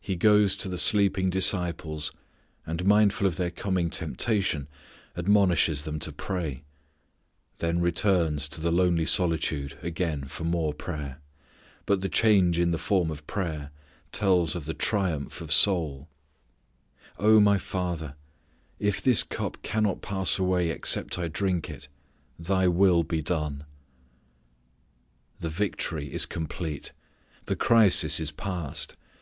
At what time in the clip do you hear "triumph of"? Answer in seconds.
14.72-15.52